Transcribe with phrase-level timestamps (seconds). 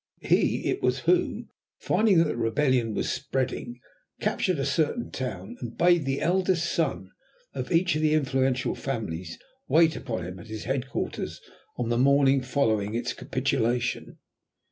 [0.23, 1.45] He it was who,
[1.77, 3.79] finding that the Rebellion was spreading,
[4.19, 7.11] captured a certain town, and bade the eldest son
[7.53, 9.37] of each of the influential families
[9.67, 11.39] wait upon him at his headquarters
[11.77, 14.17] on the morning following its capitulation.